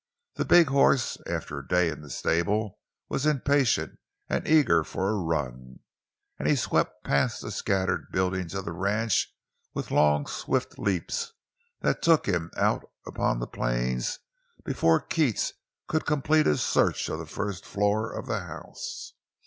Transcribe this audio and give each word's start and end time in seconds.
The 0.33 0.45
big 0.45 0.69
horse, 0.69 1.19
after 1.27 1.59
a 1.59 1.67
day 1.67 1.87
in 1.89 2.01
the 2.01 2.09
stable, 2.09 2.79
was 3.07 3.27
impatient 3.27 3.99
and 4.27 4.47
eager 4.47 4.83
for 4.83 5.09
a 5.11 5.15
run, 5.15 5.81
and 6.39 6.47
he 6.49 6.55
swept 6.55 7.03
past 7.03 7.43
the 7.43 7.51
scattered 7.51 8.11
buildings 8.11 8.55
of 8.55 8.65
the 8.65 8.71
ranch 8.71 9.31
with 9.75 9.91
long, 9.91 10.25
swift 10.25 10.79
leaps 10.79 11.33
that 11.81 12.01
took 12.01 12.25
him 12.25 12.49
out 12.57 12.83
upon 13.05 13.37
the 13.37 13.45
plains 13.45 14.17
before 14.65 14.99
Keats 14.99 15.53
could 15.87 16.07
complete 16.07 16.47
his 16.47 16.61
search 16.63 17.07
of 17.07 17.19
the 17.19 17.27
first 17.27 17.63
floor 17.63 18.11
of 18.11 18.25
the 18.25 18.39
house. 18.39 19.13